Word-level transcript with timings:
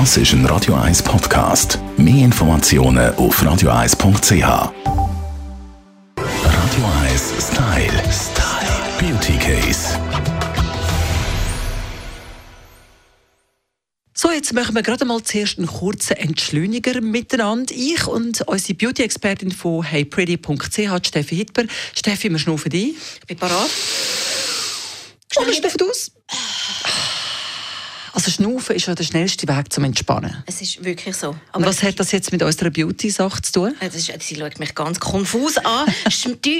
Das 0.00 0.16
ist 0.16 0.32
ein 0.32 0.44
Radio 0.46 0.74
1 0.74 1.04
Podcast. 1.04 1.78
Mehr 1.96 2.24
Informationen 2.24 3.14
auf 3.14 3.40
radio1.ch. 3.40 4.42
Radio 4.42 4.72
1 7.04 7.22
Style. 7.38 8.02
Style. 8.10 8.82
Beauty 8.98 9.38
Case. 9.38 9.96
So, 14.14 14.32
jetzt 14.32 14.52
machen 14.52 14.74
wir 14.74 14.82
gerade 14.82 15.04
mal 15.04 15.22
zuerst 15.22 15.58
einen 15.58 15.68
kurzen 15.68 16.16
Entschleuniger 16.16 17.00
miteinander. 17.00 17.72
Ich 17.72 18.04
und 18.08 18.40
unsere 18.48 18.74
Beauty-Expertin 18.74 19.52
von 19.52 19.84
heypretty.ch, 19.84 21.06
Steffi 21.06 21.36
Hitber. 21.36 21.66
Steffi, 21.94 22.30
wir 22.30 22.40
schnaufen 22.40 22.72
ein. 22.72 22.96
Ich 23.20 23.26
bin 23.28 23.38
parat. 23.38 23.70
Und 25.36 25.46
wir 25.46 25.54
schnaufen 25.54 25.82
aus. 25.88 26.10
Also 28.14 28.30
Schnaufen 28.30 28.76
ist 28.76 28.86
ja 28.86 28.94
der 28.94 29.02
schnellste 29.02 29.48
Weg 29.48 29.72
zum 29.72 29.82
Entspannen. 29.82 30.44
Es 30.46 30.60
ist 30.60 30.84
wirklich 30.84 31.16
so. 31.16 31.34
Und 31.52 31.66
was 31.66 31.82
hat 31.82 31.98
das 31.98 32.12
jetzt 32.12 32.30
mit 32.30 32.44
unserer 32.44 32.70
Beauty-Sache 32.70 33.42
zu 33.42 33.52
tun? 33.52 33.74
Das 33.80 33.96
ist, 33.96 34.12
sie 34.22 34.36
schaut 34.36 34.60
mich 34.60 34.72
ganz 34.76 35.00
konfus 35.00 35.58
an. 35.58 35.92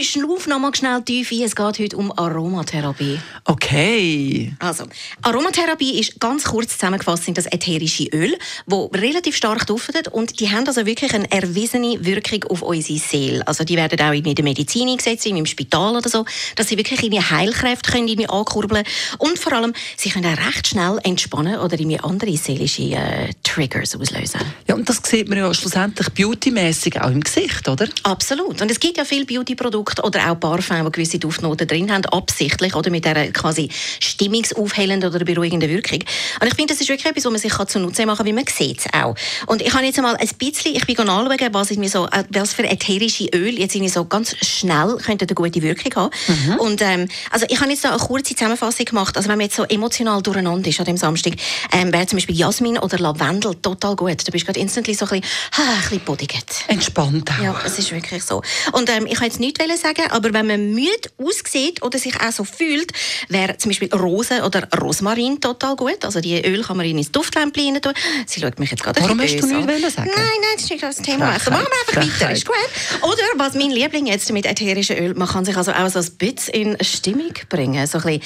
Schnauf 0.03 0.49
noch 0.49 0.59
mal 0.59 0.75
schnell 0.75 1.01
tief 1.03 1.31
ein. 1.31 1.43
Es 1.43 1.55
geht 1.55 1.79
heute 1.79 1.97
um 1.97 2.11
Aromatherapie. 2.19 3.21
Okay. 3.45 4.53
Also, 4.59 4.87
Aromatherapie 5.23 6.01
ist 6.01 6.19
ganz 6.19 6.43
kurz 6.43 6.73
zusammengefasst 6.73 7.23
sind 7.23 7.39
das 7.39 7.47
ätherische 7.47 8.07
Öl, 8.13 8.37
wo 8.67 8.87
relativ 8.87 9.37
stark 9.37 9.65
duftet 9.69 10.09
und 10.09 10.41
die 10.41 10.51
haben 10.51 10.67
also 10.67 10.85
wirklich 10.87 11.15
eine 11.15 11.31
erwiesene 11.31 12.05
Wirkung 12.05 12.43
auf 12.51 12.63
unsere 12.63 12.99
Seele. 12.99 13.47
Also 13.47 13.63
die 13.63 13.77
werden 13.77 14.01
auch 14.01 14.13
in 14.13 14.35
der 14.35 14.45
Medizin 14.45 14.89
eingesetzt, 14.89 15.25
im 15.27 15.47
Spital 15.47 15.97
oder 15.97 16.09
so, 16.09 16.25
dass 16.57 16.69
sie 16.69 16.77
wirklich 16.77 17.01
ihre 17.03 17.31
Heilkräfte 17.31 17.93
können 17.93 18.09
irgendwie 18.09 18.29
ankurbeln 18.29 18.85
und 19.19 19.39
vor 19.39 19.53
allem, 19.53 19.73
sie 19.97 20.11
können 20.11 20.27
auch 20.27 20.47
recht 20.47 20.67
schnell 20.67 20.99
entspannen 21.05 21.44
oder 21.47 21.79
irgendwie 21.79 22.01
andere 22.01 22.37
seelische 22.37 22.83
äh, 22.83 23.31
Triggers 23.55 23.95
auslösen. 23.95 24.41
Ja, 24.69 24.75
und 24.75 24.89
das 24.89 25.01
sieht 25.05 25.29
man 25.29 25.39
ja 25.39 25.55
schlussendlich 25.55 26.09
beautymäßig 26.11 27.01
auch 27.01 27.11
im 27.11 27.21
Gesicht, 27.21 27.69
oder? 27.69 27.87
Absolut. 28.03 28.61
Und 28.61 28.71
es 28.71 28.81
gibt 28.81 28.97
ja 28.97 29.05
viele 29.05 29.25
Beauty-Produkte 29.25 30.03
oder 30.03 30.31
auch 30.31 30.41
Parfum, 30.41 30.85
die 30.85 30.93
gewisse 30.93 31.19
Duftnoten 31.19 31.69
drin 31.69 31.93
haben, 31.93 32.05
absichtlich 32.07 32.75
oder 32.75 32.91
mit 32.91 33.05
dieser 33.05 33.27
quasi 33.29 33.69
stimmungsaufhellenden 34.01 35.15
oder 35.15 35.25
beruhigenden 35.25 35.71
Wirkung. 35.71 36.01
Und 36.41 36.47
ich 36.49 36.55
finde, 36.55 36.73
das 36.73 36.81
ist 36.81 36.89
wirklich 36.89 37.07
etwas, 37.07 37.25
was 37.25 37.31
man 37.31 37.41
sich 37.41 37.55
zunutze 37.69 38.07
machen 38.07 38.19
kann, 38.19 38.27
wie 38.27 38.33
man 38.33 38.45
sieht 38.47 38.81
es 38.81 38.87
auch. 38.93 39.15
Und 39.47 39.63
ich 39.63 39.73
habe 39.73 39.85
jetzt 39.85 39.99
einmal 39.99 40.17
ein 40.17 40.29
bisschen, 40.39 40.75
ich 40.75 40.87
bin 40.87 40.99
anschauen, 40.99 41.39
was 41.53 41.71
ich 41.71 41.79
mir 41.79 41.89
so, 41.89 42.07
äh, 42.07 42.25
was 42.31 42.53
für 42.53 42.65
ätherische 42.65 43.27
Öl 43.35 43.59
jetzt 43.59 43.75
irgendwie 43.75 43.93
so 43.93 44.05
ganz 44.05 44.35
schnell 44.45 44.97
könnte 44.97 45.27
eine 45.27 45.35
gute 45.35 45.63
Wirkung 45.63 45.95
haben. 45.95 46.59
Und 46.59 46.83
ähm, 46.83 47.09
also 47.31 47.47
ich 47.49 47.61
habe 47.61 47.71
jetzt 47.71 47.85
da 47.85 47.91
eine 47.91 47.99
kurze 47.99 48.35
Zusammenfassung 48.35 48.87
gemacht. 48.87 49.17
Also 49.17 49.29
wenn 49.29 49.39
man 49.39 49.45
jetzt 49.45 49.57
so 49.57 49.65
emotional 49.65 50.23
durcheinander 50.23 50.69
ist 50.69 50.81
an 50.81 50.87
dem 50.87 50.97
Samstag, 50.97 51.35
ähm, 51.73 51.93
wäre 51.93 52.07
zum 52.07 52.17
Beispiel 52.17 52.37
Jasmin 52.37 52.79
oder 52.79 52.99
Lavendel 52.99 53.44
total 53.53 53.97
gut. 53.97 54.27
Du 54.27 54.33
bist 54.33 54.47
gerade 54.47 54.61
instantly 54.61 54.95
so 54.95 55.07
ein 55.07 55.21
bisschen, 55.21 55.37
ah, 55.57 55.75
ein 55.75 55.81
bisschen 55.83 56.01
bodigt. 56.01 56.65
Entspannt 56.69 57.31
auch. 57.31 57.43
Ja, 57.43 57.61
es 57.65 57.79
ist 57.79 57.93
wirklich 57.93 58.23
so. 58.25 58.43
Und 58.73 58.89
ähm, 58.91 59.07
ich 59.07 59.15
kann 59.15 59.25
jetzt 59.25 59.41
nichts 59.41 59.63
sagen, 59.81 60.11
aber 60.11 60.33
wenn 60.33 60.47
man 60.47 60.73
müde 60.73 61.11
aussieht 61.19 61.83
oder 61.83 61.99
sich 61.99 62.21
auch 62.21 62.33
so 62.33 62.45
fühlt, 62.45 62.93
wäre 63.29 63.57
zum 63.59 63.71
Beispiel 63.71 63.93
Rose 63.95 64.43
oder 64.43 64.69
Rosmarin 64.81 65.41
total 65.41 65.77
gut. 65.77 66.05
Also 66.05 66.21
die 66.21 66.45
Öl 66.45 66.63
kann 66.63 66.77
man 66.77 66.87
in 66.87 66.99
ins 66.99 67.13
Duftlämpchen 67.13 67.75
rein 67.75 67.83
tun. 67.83 67.93
Sie 68.27 68.41
schaut 68.41 68.59
mich 68.59 68.71
jetzt 68.71 68.83
gerade 68.83 69.01
Warum 69.01 69.21
hast 69.21 69.41
du 69.41 69.47
nichts 69.47 69.95
sagen? 69.95 70.11
Nein, 70.15 70.25
nein, 70.25 70.51
das 70.55 70.65
ist 70.65 70.71
nicht 70.71 70.83
das 70.83 70.97
Thema. 70.97 71.33
Frechheit. 71.33 71.47
Also 71.47 71.51
machen 71.51 71.67
wir 71.71 72.03
einfach 72.03 72.21
weiter, 72.21 72.33
ist 72.33 72.47
gut. 72.47 73.03
Oder 73.03 73.23
was 73.37 73.55
mein 73.55 73.71
Liebling 73.71 74.07
jetzt 74.07 74.31
mit 74.33 74.47
ätherischen 74.47 74.97
Öl, 74.97 75.15
man 75.15 75.29
kann 75.29 75.45
sich 75.45 75.57
also 75.57 75.73
auch 75.73 75.89
so 75.89 75.99
ein 75.99 76.11
bisschen 76.19 76.55
in 76.55 76.85
Stimmung 76.85 77.33
bringen, 77.49 77.87
so 77.87 77.99
ein 77.99 78.05
bisschen 78.05 78.23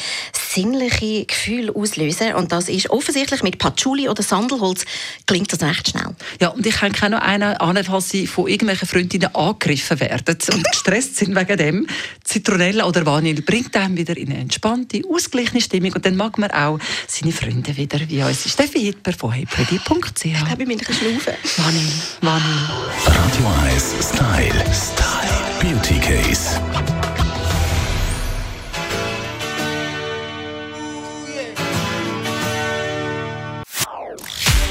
sinnliche 0.55 1.25
Gefühle 1.25 1.75
auslösen 1.75 2.35
und 2.35 2.53
das 2.53 2.69
ist 2.69 2.91
offensichtlich 2.91 3.43
mit 3.43 3.59
Patchouli 3.59 4.09
oder 4.09 4.23
Sandelholz 4.23 4.85
klingt 5.27 5.53
das 5.53 5.63
recht 5.63 5.89
schnell. 5.89 6.15
Ja, 6.41 6.49
und 6.49 6.67
ich 6.67 6.77
kann 6.77 6.95
auch 6.95 7.09
noch 7.09 7.21
einen 7.21 7.57
an, 7.57 7.85
falls 7.85 8.11
sie 8.11 8.27
von 8.27 8.49
irgendwelchen 8.49 8.89
Freundinnen 8.89 9.35
angegriffen 9.35 10.01
werden 10.01 10.39
und 10.53 10.65
gestresst 10.71 11.17
sind 11.17 11.35
wegen 11.37 11.57
dem. 11.57 11.87
Zitronella 12.25 12.85
oder 12.87 13.05
Vanille 13.07 13.43
bringt 13.43 13.77
einem 13.77 13.97
wieder 13.97 14.17
in 14.17 14.31
eine 14.31 14.41
entspannte, 14.41 15.03
ausgeglichene 15.09 15.61
Stimmung 15.61 15.93
und 15.93 16.05
dann 16.05 16.17
mag 16.17 16.39
man 16.39 16.51
auch 16.51 16.79
seine 17.07 17.33
Freunde 17.33 17.77
wieder, 17.77 18.01
wie 18.09 18.23
unsere 18.23 18.49
Steffi 18.49 18.81
Hitler 18.81 19.13
von 19.13 19.33
heypretty.ch. 19.33 20.25
Ich 20.25 20.35
glaube, 20.35 20.63
ich 20.63 20.69
bin 20.69 20.71
ein 20.71 20.79
bisschen. 20.79 21.21
Vanille, 21.57 21.93
Vanille. 22.21 22.69
Radio 23.07 23.47
1 23.73 23.95
Style. 24.01 24.65
Style. 24.73 25.49
Beauty 25.61 25.99
Case. 25.99 26.61